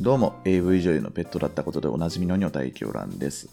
[0.00, 3.48] どうも AV 女優のペットだったことでおなじみの女体狂乱です。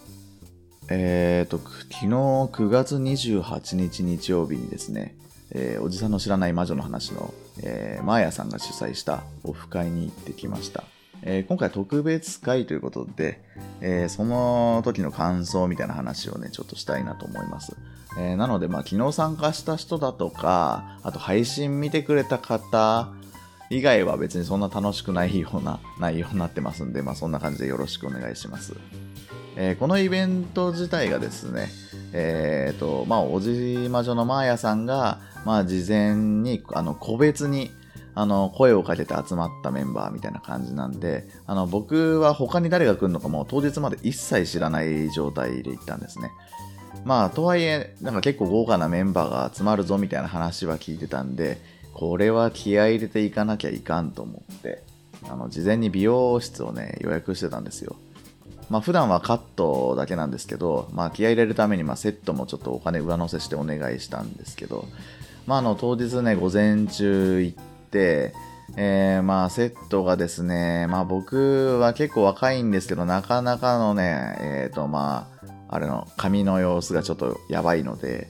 [0.89, 5.15] えーと、昨日9月28日日曜日にですね、
[5.49, 10.83] えーおじさんの知らない魔女の話の、えー、マーヤさんが主催したオフ会に行ってきました。
[11.23, 13.41] えー今回特別会ということで、
[13.81, 17.75] えーその時の感想みたいな話をね、ちょっとしたいなと思います。
[18.19, 23.14] えーなので、まあ、昨日参加した人だとか、あと配信見てくれた方
[23.69, 28.73] 以外は別にそんな楽しくないような 内容になってますんで、まあ、そんな感じでよろしくお願いします。
[29.57, 31.69] えーこのイベント自体がですね、
[32.11, 37.71] えっ、と、まあ、おじ魔女のマーヤさんが、まあ、事前に、あの、個別に、
[38.15, 46.31] あの、声をかけて集まったメンバーみたいな感じなんで、あの、僕は他に誰が来るのかも当日まで一切知らない状態で行ったんですね。
[47.05, 51.61] まあ、とはいえ、なんか結構豪華なメンバーが集まるぞみたいな話は聞いてたんで、
[51.95, 54.83] これは気合入れていかなきゃいかんと思って、
[55.29, 57.95] あの、事前に美容室をね、予約してたんですよ。
[58.69, 64.85] まあ、普段はカットだけなんですけど、まあ、気合入れるために、まあ、セットもちょっとお金上乗せしてお願いしたんですけど、
[65.47, 68.33] まあ、あの、当日ね、午前中行って、
[68.75, 78.27] えー、まあ、セットがですね、まあ、僕は結構若いんですけど、なかなかのね、えっ、と、まあ、あれの、髪の様子がちょっとやばいので、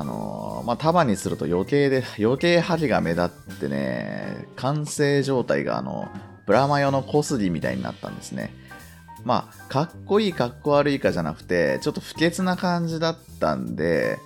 [0.00, 6.08] あのーまあ、束にすると余計で、 余計針が目立ってね、完成状態があの、
[6.46, 8.54] ブラマヨの小杉みたいになったんですね。
[9.24, 14.18] まあ、かっこいいかっこ悪いかじゃなくて、ちょっと不潔な感じだったんで、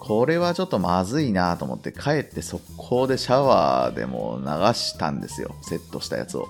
[0.00, 5.54] これはちょっとまずいなと思って、帰って速攻でシャワーでも流したんですよ。
[5.60, 6.46] セットしたやつを。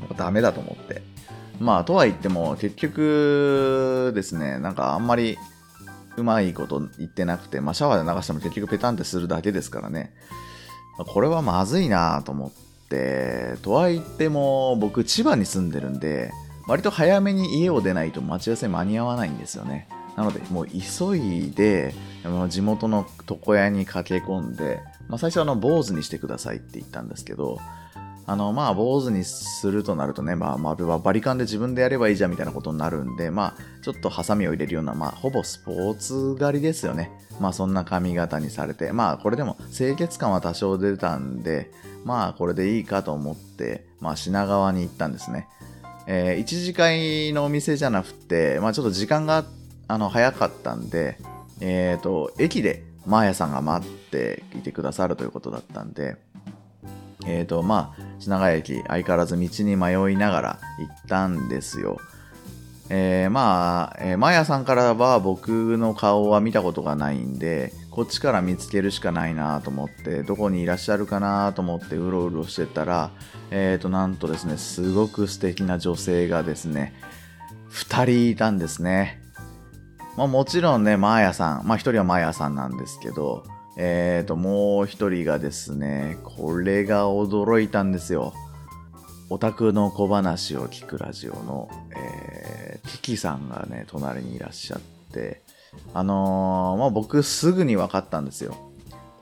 [0.00, 1.00] もうダメだと思って。
[1.58, 5.38] まあ、とは言っても、結局ですね、なんかあんまり
[6.18, 10.12] うまいこと言ってなくて、まあ、シャワーで流しても結局ペタンってするだけですからね。
[10.98, 16.32] これはまずいなと思って、とは言っても、僕、千葉に住んでるんで、
[16.66, 19.88] 割と早めに家を出ないと待ち合わせ間に合わないんですよね。
[20.16, 21.94] なので、もう急いで、
[22.48, 27.58] 地元の床屋に駆け込んで、まあ、最初はあの坊主にしてくださいって言ったんですけど、
[28.28, 37.10] あの、まあ、坊主にするとなるとね、まあ、まあ、バリカンで自分でやればいいじゃんみたいなことになるんで、まあ、ちょっとハサミを入れるような、まあ、ほぼスポーツ狩りですよね。
[37.40, 41.70] まあ、そんな髪型にされて、まあ、これでも清潔感は多少出たんで、
[42.04, 45.48] まあ、これでいいかと思って、まあ、品川に行ったんですね。
[46.06, 49.46] えー一次会のお店じゃなくて、まあ、ちょっと時間が
[49.88, 51.18] あの早かったんで、
[51.60, 56.16] えっ、と、駅でマーヤさんが待っていてくださるということだったんで、
[57.28, 61.98] えっ、と、まあ、品川駅、相変わらず道に迷いながら行ったんですよ。
[62.90, 73.10] えーまあ、えーマーヤさんからは僕の顔は見たことがないんで、こっちから見つけるしかないなと思って、どこにいらっしゃるかなと思ってうろうろしてたら、
[73.50, 76.94] えっ、と、なんとですね、すごく素敵な女性がですね、
[77.68, 79.20] 二人いたんですね。
[80.16, 83.44] まあもちろんね、マーヤさん、まあ一人はマーヤさんなんですけど、
[83.80, 88.34] えっ、と、もう一人がですね、これが驚いたんですよ。
[89.30, 94.80] オタクの小話を聞くラジオの、えー、キキさんがね、隣にいらっしゃっ
[95.12, 95.42] て、
[95.94, 98.56] あのーまあ僕すぐに分かったんですよ。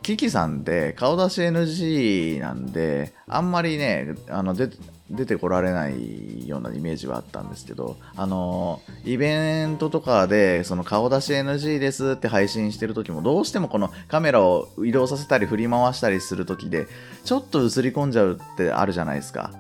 [0.03, 4.79] キキさんって顔出し NG なんで、あんまりね、あの出て
[5.11, 16.87] 出てこられないようなイメージはあったんですけど、あのイベントとかで、その顔出し NG ですって配信してる時も、どうしてもこのカメラを移動させたり振り回したりする時で、
[17.25, 19.53] ちょっと映り込んじゃうってあるじゃないですか。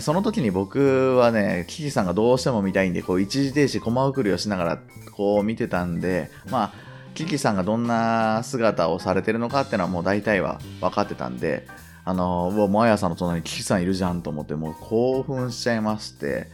[0.00, 4.78] その時に僕はね、キキさんがどうしても見たいんで、こう一時停止、コマ送りをしながら
[5.12, 6.72] こう見てたんで、まあ、
[7.14, 11.66] キキさんがどんな姿をされてるのかっていうのはもう大体は分かってたんで、
[12.04, 16.48] あの、うわ、マヤさんの隣にキキさんいるじゃんと思って、もう興奮しちゃいまして、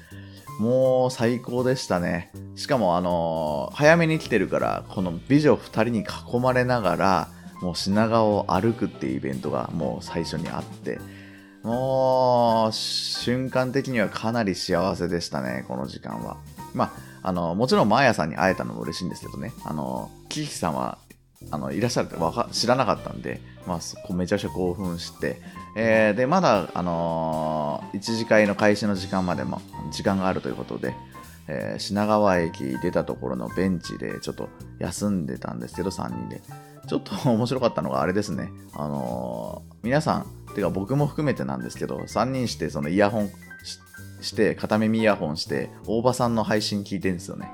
[0.61, 2.31] もう最高でしたね。
[2.55, 7.29] しかもあの、早めに来てるから、この美女2人に囲まれながら、
[7.63, 10.99] もう品川を歩くっていうイベントがもう最初にあって、
[11.63, 16.39] もう、瞬間的にはかなり幸せでしたね、この時間は。
[16.75, 16.93] ま
[17.23, 20.99] あ、あの、もちろん、マーヤさんに会えたのも嬉しいんですけどね、あの、キキさんは、
[21.49, 22.17] あの、いらっしゃるって
[22.53, 25.41] 知らなかったんで、まあ、こめちゃくちゃ興奮して、
[25.77, 29.61] えーで、まだ、あのー一次会の開始の時間までも、
[29.91, 30.95] 時間があるということで、
[31.49, 34.49] えー品川駅出たところのベンチでちょっと
[34.79, 36.43] 休んでたんですけど、3人で。
[36.89, 38.51] ちょっと面白かったのがあれですね。
[38.75, 43.29] あのー皆さん、てか僕も含めてなんですけど、3人してそのイヤホン
[43.65, 43.79] し
[44.29, 47.51] して、片耳イヤホンして、大場さんの配信聞いてるんですよね。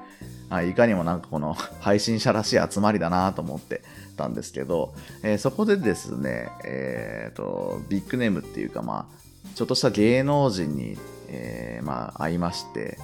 [0.48, 3.82] あいかにもなんかこの 配信者らしい集まりだなと思って
[4.16, 10.98] たんですけど、えーそこでですね、えーと、ビッグネームっていうかまあ、ちょっとした芸能人に、
[11.28, 12.98] えー、まあ、会いまして、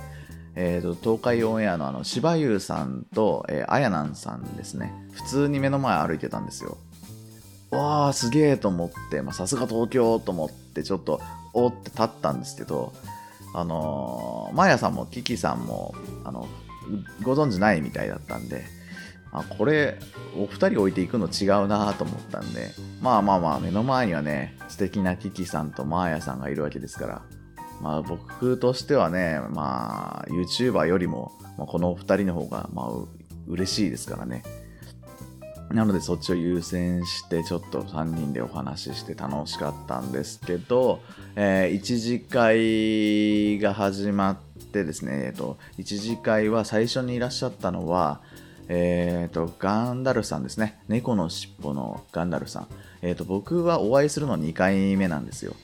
[0.55, 4.93] えーと、東海オンエアのあの柴優さんと、えー、あやなんさんですね。
[5.13, 6.77] 普通に目の前歩いてたんですよ。
[7.73, 11.23] わあすげえと思ってさすが東京と思ってちょっと
[11.55, 12.93] おって立ったんですけど
[13.55, 16.47] あのー、マヤさんもキキさんもあの
[17.23, 18.65] ご存知ないみたいだったんで
[19.33, 19.99] あこれ
[20.37, 22.71] お二人置いていくの違うなと思ったんで
[23.01, 27.23] まあまあまあ目の前にはね素敵なキキさんとマーヤさんがいるわけですから
[27.81, 32.89] まあ僕としてはねまあ YouTuber よりも、まあ、このお二人の方がまあ
[33.49, 34.43] 嬉しいですからね。
[35.71, 41.01] なのでそっちを優先してちょっと3人でお話しして楽しかったんですけど、
[41.35, 48.21] えー、1次会が始まってですね、えーと、1次会は最初にいらっしゃったのは、
[48.69, 50.81] えーと、ガンダルさんですね。
[50.89, 52.69] 猫のしっぽのガンダルさん、
[53.03, 55.55] えーと、僕はお会いするの2回目なんですよ、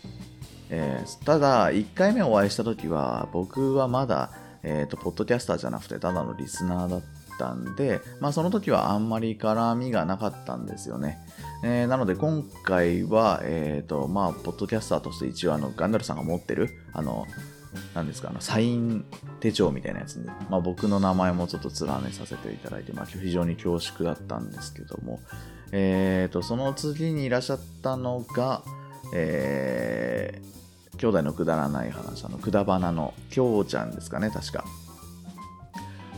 [0.70, 4.32] えー、ただ1回目お会いした時は僕はまだ、
[4.62, 7.02] えー、とポッドキャスターじゃなくてただのリスナーだっ
[7.38, 11.18] たんで、まあ、その時はあんまり絡みがなかったんですよね。
[11.64, 17.26] えー、なので今回は、え、ー、と、まあ、ポッドキャスターとして一応あの、ガンダルさんが持ってる、あの、
[17.94, 19.04] 何ですか、あの、サイン
[19.40, 25.20] 手帳みたいなやつに、まあ、僕の名前もちょっと連ねさせていただいて、まあ、非常に恐縮だったんですけども、
[25.72, 28.62] え、ー、と、その次にいらっしゃったのが、
[29.14, 34.64] えー、兄弟のくだらない話、あの、くだばなの、きょうちゃんですかね、確か。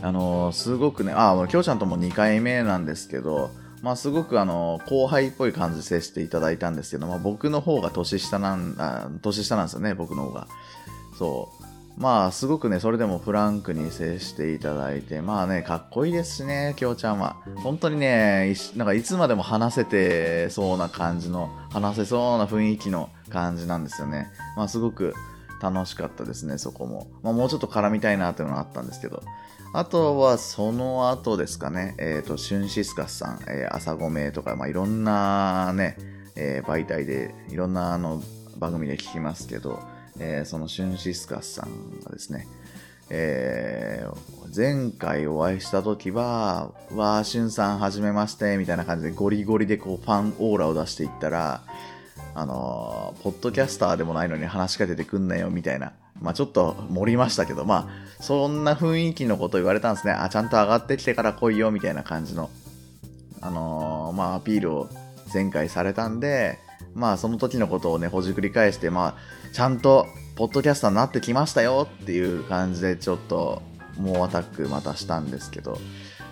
[0.03, 3.51] あのすごくね、あ、きょうちゃんとも2回目なんですけど、
[3.81, 10.47] まあ、すごくあの後輩っぽい感じで接していただいたんですけど、まあ、僕の方が年下なんあ年下なんですよね僕の方が
[11.21, 12.01] そう。
[12.01, 17.35] まあすごくねそれでもフランクに接していただいてまあねかっこいいですしねきょうちゃんは。
[17.57, 24.29] 本当にねなんかいつまでも話せてそうな感じの話せそうな雰囲気の感じなんですよね。
[24.57, 25.13] まあすごく
[25.61, 29.21] 楽しかったですねそこも、まあ、もうちょっと絡みたいなっていうのがあったんですけど。
[29.73, 35.95] あとはその後ですかね、えっ、ー、と、シュンシスカスさん、えー、朝ごめとか、まあ、いろんなね、
[36.35, 38.21] えー、媒体で、いろんなあの
[38.57, 39.79] 番組で聞きますけど、
[40.23, 42.47] えー、そのシュンシスカスさんがですね、
[43.09, 51.63] えー、前回お会いした時は、わー、しゅんさんはじめまして、みたいな感じでゴリゴリでこうファンオーラを出していったら、
[52.35, 60.13] あのー、ポッドキャスターでもないのに話しかけてくんなよ、みたいなまあちょっと盛りましたけど、まあそんな雰囲気のこと言われたんですね。
[60.13, 62.51] あ、ちゃんと上がってきてから来いよみたいな感じの、
[63.41, 64.89] あのー、まあアピールを
[65.33, 66.59] 前回されたんで、
[66.93, 73.61] まあその時のことをね、ほじくり返して、まあちゃんとポッドキャスターになってきましたよっていう感じでちょっと
[73.97, 75.77] 猛アタックまたしたんですけど、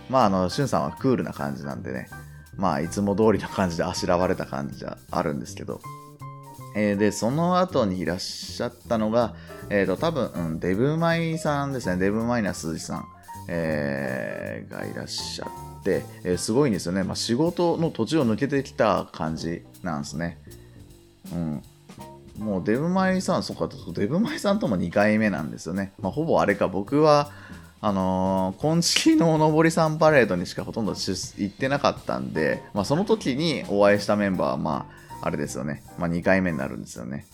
[0.09, 2.09] まああの、しゅんさんはクールな感じなんでね、
[2.55, 5.81] まあいつも通りの感じであしらわれた感じじゃあるんですけど、
[6.75, 9.35] えー、で、その後にいらっしゃったのが、
[9.69, 11.97] えっ、ー、と、多分、うん、デブマイさんですね。
[11.97, 13.05] デブマイナスさん、
[13.47, 17.03] えー、がいらっしゃって、え、すごいんですよね。
[17.03, 20.39] まあ、仕事の途中を抜けてきた感じなんですね。
[21.33, 21.63] うん。
[22.39, 25.93] もうデブマイさん、そっか、デブマイさんとも2回目なんですよね。
[25.99, 27.31] まあ、ほぼあれか、僕は、
[27.81, 34.87] あのー、今月のおのぼりさんパレードにしかほとんど行ってなかったんで、まあ、その時にお会いしたメンバーは、ま
[35.21, 35.83] あ、あれですよね。
[35.97, 37.25] まあ、2回目になるんですよね。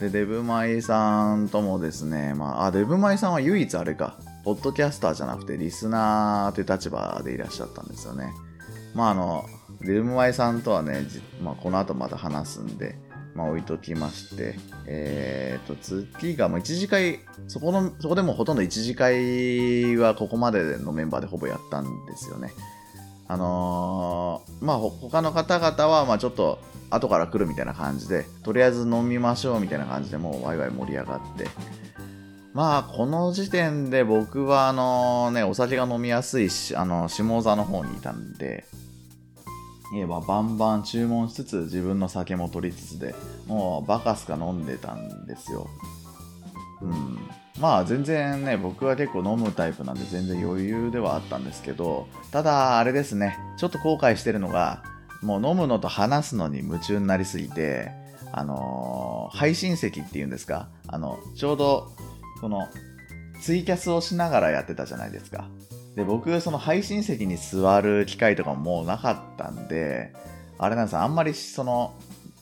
[0.00, 8.32] で、デブマイさんともですね、まあ、あ、デブマイさんは唯一あれか、ポッドキャスターじゃなくてリスナーという立場でいらっしゃったんですよね。
[8.94, 9.44] まあ、あの、
[9.80, 11.06] デブマイさんとはね、
[11.42, 12.96] まあ、この後また話すんで、
[13.34, 15.76] まあ、置いときまして、え、ー、と、
[16.18, 22.52] 次がもう1次会、そこの、そこでもほとんど1次会はここまでのメンバーでほぼやったんですよね。
[23.28, 26.58] あのー、まあ、他の方々は、まあ、ちょっと、
[26.90, 31.48] 後から来るみたいな感じで、とりあえず飲みましょうみたいな感じでもうワイワイ盛り上がって、
[32.52, 38.66] まあ、この時点で僕は、あのね、お酒が飲みやすいし、あの、下座の方にいたんで、
[40.00, 43.14] えばバンバン注文しつつ自分の酒も取りつつで
[43.46, 45.68] もうバカすか飲んでたんですよ。
[46.80, 47.18] うん。
[47.60, 54.82] まあ全然ね、僕は結構飲むタイプなんで全然余裕ではあったんですけど、ただあれですね、ちょっと後悔してるのが、
[55.22, 57.92] もう飲むのと話すのに夢中になりすぎて、
[58.32, 61.92] あのー、配信席っていうんですか、あの、ちょうど、
[62.40, 62.68] この、
[63.42, 65.48] ツイキャスをしながらやってたじゃないですか。
[65.96, 70.12] で、僕、その配信席に座る機会とかももうなかったんで、
[70.58, 71.94] あれなんですあんまりその、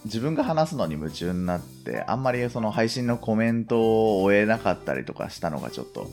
[0.05, 6.09] 自分が話すのに夢中になって、あんまりその配信のコメントを終えなかったりとかしたのがちょっと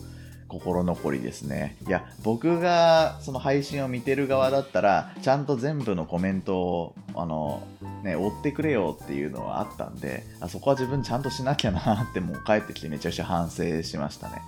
[0.48, 1.76] 心残りですね。
[1.86, 7.62] いや、僕がその配信を見てる側だったら、ちゃんと全部のコメントを、あの、
[8.02, 14.42] ね、追ってくれよっていうのはあったんで、あそこは自分ちゃんとしなきゃなってもう帰ってきてめちゃくちゃ反省しましたね。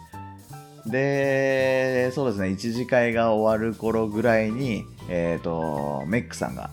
[0.87, 6.71] で、そうですね、一次会が終わる頃ぐらいに、えっ、ー、と、メックさんが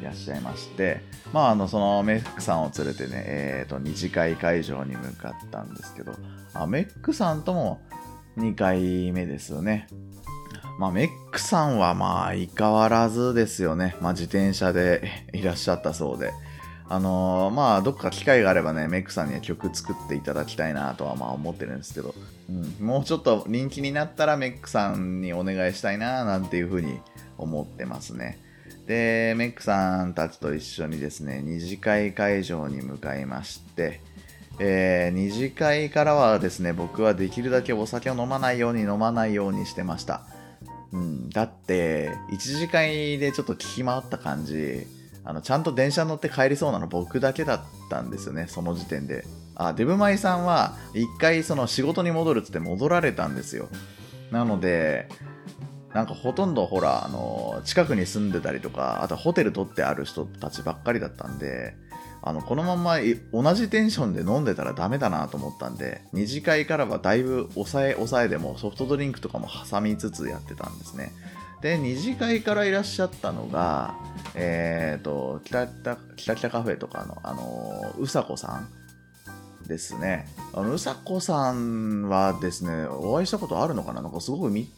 [0.00, 1.00] いらっしゃいまして、
[1.32, 6.12] まあ、あの、そのメックさんを連れてね、えっ、ー、と、二次会会場に向かったんですけど、
[6.54, 7.80] あメックさんとも
[8.38, 9.86] 2回目ですよね。
[10.78, 13.96] まあ、メックさんはまあ、相変わらずですよね。
[14.00, 16.32] まあ、自転車でいらっしゃったそうで。
[16.90, 22.14] あのー、まあ、どっか機会があればね、メックさんには曲作っていただきたいなとはまあ思ってるんですけど、
[22.48, 26.98] うん、もうちょっと人気になったらメックさんにお願いしたいななんていうふうに
[27.36, 28.38] 思ってますね。
[28.86, 34.00] で、メックさんたちと一緒にですね、二次会会場に向かいまして、
[34.58, 40.22] えー、二次会からはですね、僕はできるだけお酒を飲まないように飲まないようにしてました。
[40.90, 44.86] うん、だって、一次会でちょっと聞き回った感じ、
[45.28, 49.26] あの、ちゃんと電車乗って帰りそうなの僕だけだったんですよね、その時点で。
[49.56, 53.68] あ、デブマイさんは一回その仕事に戻るっつって戻られたんですよ。
[54.30, 55.06] なので、
[55.92, 61.74] なんかほとんどほら、あの、近くに住んでたりとか、あとホテル取ってある人たちばっかりだったんで、
[62.22, 62.96] あの、このまま
[63.30, 71.12] 同じテンションで飲んでたらダメだなと思ったんで、二次会からはだいぶ抑え、抑えでもソフトドリンクとかも挟みつつやってたんですね。
[71.60, 73.94] で、二次会からいらっしゃったのが、
[74.34, 78.60] えっ、ー、と、きたきたきたカフェとかの、あの、うさこさ
[79.64, 80.28] んですね。
[80.52, 84.02] あの、うさこさんはですね、お会いしたことあるのかな？
[84.02, 84.70] なんかすごくみ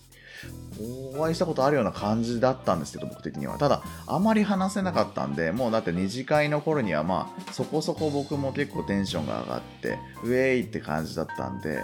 [1.15, 3.59] お会いしたことあるような感じだったんですけど、僕的には。
[3.59, 11.83] ただ、あまり話せなかったんで、もうだって二次会の頃にはまあ、そこそこ僕も結構テンションが上がって、ウェイって感じだったんで、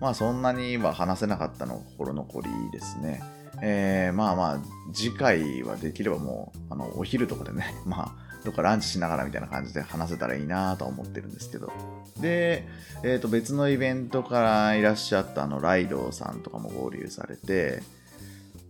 [0.00, 3.22] まあそんなには話せなかったの心残りですね。
[3.62, 4.60] えー、まあまあ、
[4.92, 11.72] 次回はできればもう、あの、お昼とかでね、 まあ、どっかランチしながらみたいな感じで話せたらいいなと思ってるんですけど。
[12.20, 12.66] で、
[13.02, 17.82] えっ、ー、と、別のイベントからいらっしゃったあの、ライドウさんとかも合流されて、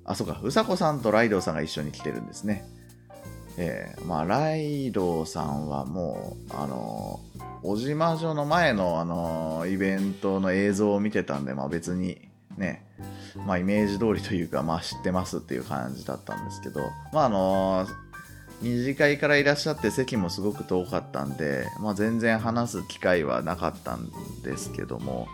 [0.04, 2.66] あ、そうか、うさこさんとライドウさんが一緒に来てるんですね。
[3.58, 12.27] えー、まあ、ライドウさんはもう、あのー、小島城の前の、あの、イベントの映像を見てたんで、まあ別に
[12.58, 12.84] ね、
[13.46, 16.80] まあイメージ通りというか、まあ知ってますっていう感じだったんですけど、
[17.12, 17.88] まああのー、
[18.60, 24.10] 二次会からいらっしゃって席もすごく遠かったんで、まあ全然話す機会はなかったん
[24.42, 25.28] ですけども、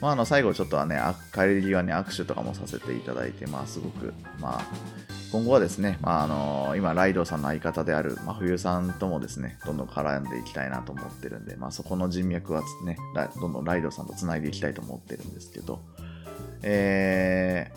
[0.00, 1.00] まあ、あの最後ちょっとはね、
[1.34, 4.64] 帰り際に握手とかもさせていただいて、まあ、すごく、まあ、
[5.32, 12.96] 今後はですね、まあ、あの今、ライドさんの相方である真冬さんともですね、どんどん絡んでいきたいなと思ってるんで、まあ、そこの人脈はね、
[13.40, 15.80] どんどんライドさんとつないでいきたいと思ってるんですけど、
[16.62, 17.72] え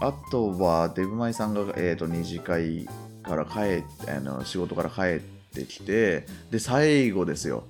[0.00, 2.88] ー、あとは、デブマイさんが、えーと、二次会
[3.22, 5.20] から帰って、あの仕事から帰っ
[5.54, 7.64] てきて、で、最後ですよ。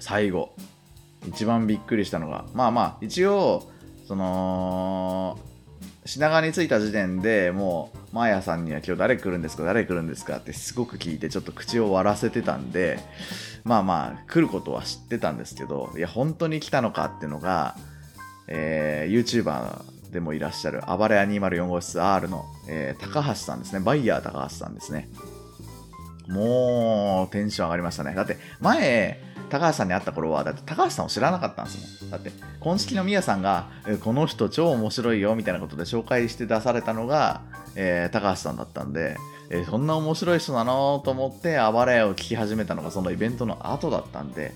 [0.00, 0.54] 最後。
[1.26, 3.70] 一番びっくりしたのが、まあまあ、一応、
[4.06, 5.38] その、
[6.06, 12.98] 品川に着いた時点でもう、マーヤさんには今日誰来るんですか誰来るんですかってすごく聞いてちょっと口を割らせてたんで、
[13.64, 17.76] まあまあ、来ることは知ってたんですけど、いや、本当に来たのかっていうのが、
[18.48, 19.82] えー、YouTuber
[20.12, 23.80] でもいらっしゃる、暴れ屋204号室 R の、えー、高橋さんですね。
[23.80, 25.08] バイヤー高橋さんですね。
[26.28, 28.14] もう、テンション上がりましたね。
[28.14, 29.20] だって、前、
[29.50, 32.10] 高橋さんに会った頃は、だって高橋さんを知らなかったんですもん。
[32.10, 37.42] だって、今式のみやさんが、えこの人超面白いよみたいなことで紹介して出されたのが、
[37.76, 39.16] えー、高橋さんだったんで、
[39.50, 41.02] えー、そんな面白い人なの？
[41.04, 44.54] と思って、暴れを聞き始めたのがそのイベントの後だったんで、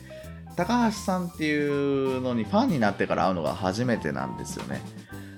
[0.58, 4.82] 高橋さんっていうのにファンになってから会うのが初めてなんですよね。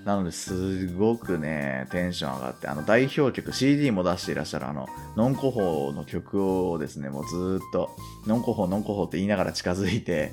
[0.07, 7.91] なのですごくね、テンション上がって、あの代表曲、CD も出していらっしゃるあの、ノンコホーの曲をですね、もうずっと、
[8.27, 10.33] ノンコホー、ノンコホーって言いながら近づいて、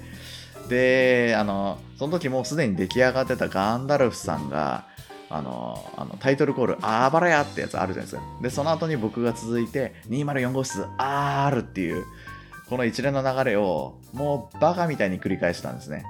[0.70, 4.88] で、あの、その時もうすでに出来上がってたガンダルフさんが、
[5.29, 8.24] あの、あのタイトルコール、あーばらやってやつあるじゃないですか。
[8.41, 12.06] で、その後に僕が続いて、204号室 R っていう、
[12.69, 16.05] この一連の流れを、もうバカみたいに繰り返したんですね。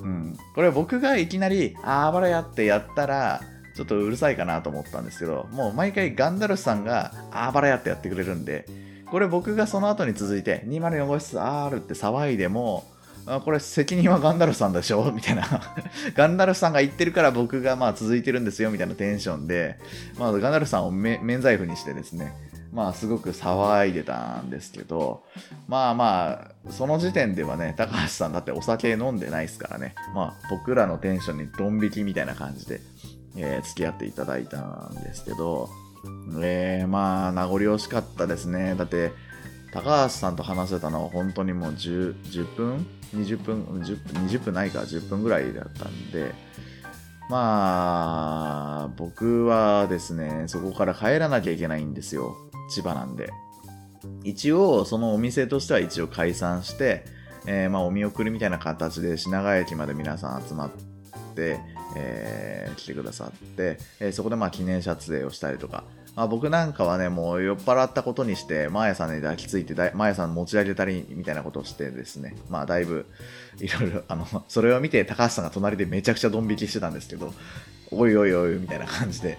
[0.00, 0.36] うん。
[0.54, 3.40] これ僕がいきなり、あばらやってやったら、
[3.76, 8.66] ちょっとうるさいかなと思ったんですけど、もう毎回ガンダルスさんが、あばらやってやってくれるんで、
[9.10, 12.84] これ僕がその後に続いて、204号室 R って騒いでも、
[13.26, 15.10] あこれ責任はガンダルフさんでしょ？
[15.12, 15.44] みたいな
[16.14, 19.78] ガンダルフさんが言ってるから僕がまあ続いてるんですよみたいなテンションで、
[20.18, 22.32] まあ、ガンダルフさんを免罪符にしてですね、
[22.72, 25.24] まあすごく騒いでたんですけど、
[25.66, 32.80] まあまあ、その時点ではね、高橋さんだってお酒飲んでないですからね、まあ僕らのテンションにドン引きみたいな感じで、
[33.36, 35.68] えー、付き合っていただいたんですけど、
[36.42, 38.74] えー、まあ名残惜しかったですね。
[38.76, 39.12] だって、
[39.72, 46.32] 高橋さんと話せたのは本当にもう 10, 10分 ?20 分 10, ?20 分ないか、10分ぐらいだったんで、
[47.30, 52.36] まあ、僕はですね、そこから帰らなきゃいけないんですよ。
[52.70, 53.30] 千葉なんで。
[54.24, 57.04] 一応、そのお店としては一応解散して、
[57.46, 60.70] えー、まあ、お見送りみたいな形で品川駅まで皆さん集まっ
[61.34, 61.60] て、
[61.96, 65.84] えー、来てくださって、えー、そこでまあ記念撮影をしたりとか、
[66.16, 73.06] まあ、僕なんかはね、もう酔っ払ったことにして、マーヤさんに抱きついて、マーヤさん持ち上げたりみたいなことをしてですね、まあだいぶ、
[73.58, 77.32] いろいろ、あの、それを見て高橋さんが隣でめちゃくちゃドン引きしてたんですけど、
[77.92, 79.38] おいおいおいみたいな感じで。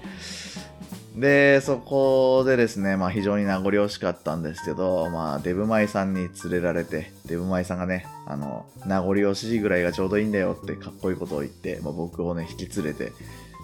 [1.15, 13.11] で、そこでですね、まあ非常に名残惜しかったんですけど、まあデブマイさんに連れられて、デブマイさんがね、あの、名残惜しいぐらいがちょうどいいんだよってかっこいいことを言って、まあ、僕をね、引き連れて、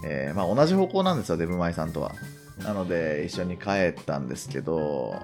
[0.06, 2.12] えー、まあ同じ方向なんですよ、デブマイさんとは。
[2.63, 5.16] なので一緒に帰ったんですけど、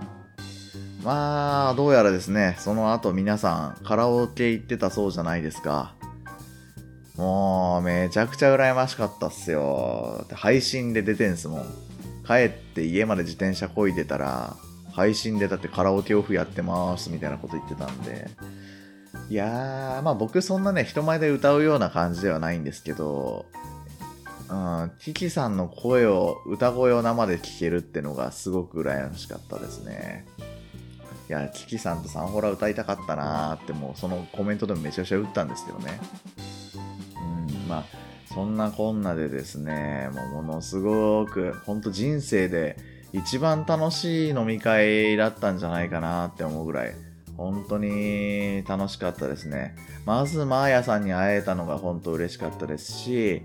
[1.04, 5.96] まあ、どうやらですね、その後皆さんカラオケ行ってたそうじゃないですか。
[7.18, 10.26] もう、めちゃくちゃ羨ましかったっすよ。
[10.32, 11.66] 配信で出てんすもん。
[12.26, 14.56] 帰って家まで自転車こいでたら、
[14.94, 18.30] 配信でだってカラオケオフやってますみたいなこと言ってたんで。
[19.30, 23.46] いやー、まあ僕そんなね、人前で歌うような感じではないんですけど、
[24.50, 30.26] うん、キキさんの声を、歌声を生で聴けるってのがすごく羨ましかったですね。
[31.30, 36.00] いや、キキさんとサンホラ歌いたかったなーってもうそのコメントでもめちゃくちゃ打ったんですけどね。
[37.16, 37.86] うん、まあ、
[38.34, 42.78] そんなこんなでですね、もうものすごく、ほんと人生で
[43.12, 46.96] 一番楽しい飲み会だったんじゃないかなって思うぐらい、
[47.38, 49.76] 本当に楽しかったですね。
[50.06, 53.44] まず、マーヤさんに会えたのが本当嬉しかったですし、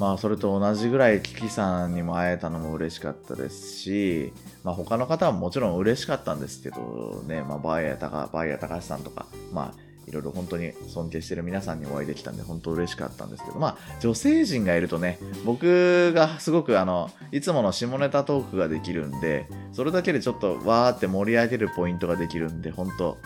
[0.00, 4.32] まあそれと同じぐらいキキさんにも会えたのも嬉しかったですし、
[4.64, 23.18] まあ他の方はもちろん嬉しかったんですけどね、まあバーヤ高、バーヤ高橋さんとか、まあいろいろ本当に尊敬してる皆さんにお会いできたんで本当嬉しかったんですけど、まあ女性陣がいるとね、僕がすごくあの、いつもの下ネタトークができるんで、それだけでちょっとわーって盛り上げるポイントができるんで、本当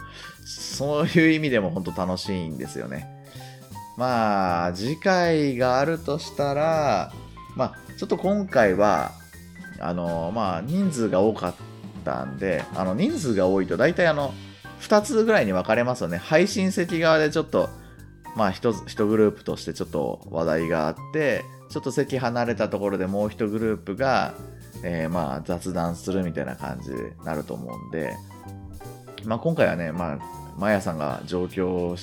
[0.45, 3.21] そういう意味でも本当楽しいんですよね。
[3.97, 7.12] まあ、次回があるとしたら、
[7.55, 9.12] まあ、ちょっと今回は、
[9.79, 11.55] あの、まあ、人数が多かっ
[12.05, 14.33] たんで、あの、人数が多いと大体あの、
[14.81, 16.19] 2つぐらいに分かれますよね。
[16.19, 17.69] 配信席側でちょっと、
[18.37, 24.35] まあ1、1グループとしてちょっと話題があって、ちょっと席離れたところでもう1グループが、
[24.83, 28.16] えー、まあ雑談するみたいな感じになると思うんで、
[29.25, 30.19] まあ今回はね、まあ、
[30.59, 31.97] マヤさんが上京、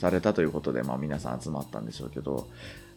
[0.00, 2.48] されたということで、まあ、皆さん集まったんでしょうけど、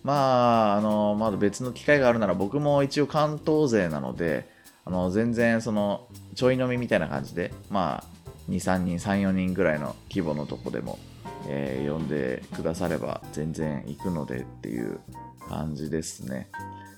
[0.03, 4.49] まあ、あの、まだ別の機会があるなら、僕も一応関東勢なので、
[4.85, 8.12] あの、全然、その、ちょい飲みみたいな感じで、まあ、
[8.49, 10.99] 2、3人、3、4人ぐらいの規模のとこでも、
[11.47, 14.99] えー、呼んでくだされば全然行くのでっていう
[15.47, 16.49] 感じですね。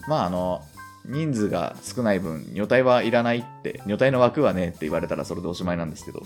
[0.08, 0.62] まあ、あの、
[1.06, 6.24] 人数が少ない分、女体はいらないって、女体の枠はねって言われたらそれでおしまいなんですけど、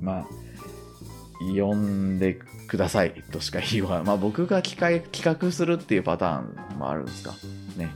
[0.00, 0.26] まあ、
[1.40, 7.34] 呼んでくださいとしか言いようがまあ僕が企画するっていうパターンもあるんですか。
[7.76, 7.90] ね。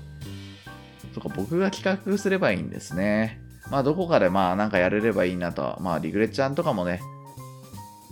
[1.15, 3.42] そっか、僕が企画すればいいんですね。
[3.71, 7.01] まあどこかでまあなんかやれればいいなと、まあリグレちゃんとかもね、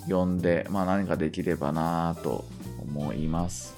[0.09, 2.45] 呼んで、まあ何かできればなと
[2.81, 3.77] 思います。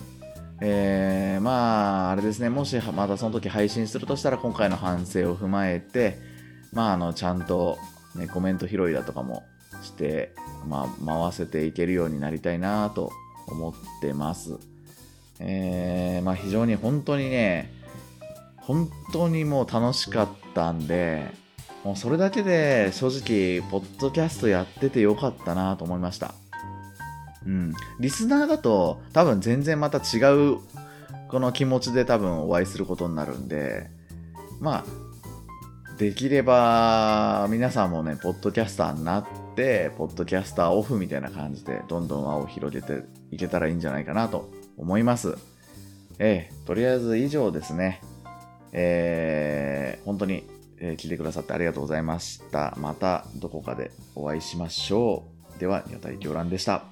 [0.61, 6.19] えー、まああれですね、もしまたその時配信するとしたら今回の反省を踏まえて、
[6.73, 7.79] まああのちゃんと
[8.15, 9.45] ね、コメント拾いだとかも
[9.83, 10.35] して、
[10.67, 13.11] まあ、回せていけるようになりたいなと
[13.47, 14.59] 思ってます。
[15.41, 17.73] えー、まあ、非常に本当にね、
[18.59, 21.27] 本当にもう楽しかったんで、
[21.85, 26.35] もうそれだけで正直、ポッドキャストやっててよかったなと思いました。
[27.45, 27.73] うん。
[27.99, 30.21] リスナーだと多分全然また違
[30.55, 30.59] う
[31.29, 33.89] この気持ちで多分お会いすることになるんで、
[34.61, 45.39] まあ、できれば皆さんもね、ポッドキャスターになって、ポッドキャスターオフみたいな感じで、どんどん輪を広げていけたらいいんじゃないかなと思います。
[46.19, 48.03] えー、とりあえず以上ですね。
[48.73, 50.45] えー、本当に、
[50.83, 52.75] えー、聞いてくださってありがとうございました。
[52.79, 55.25] またどこかでお会いしましょ
[55.57, 55.59] う。
[55.61, 56.92] では、女体狂乱でした。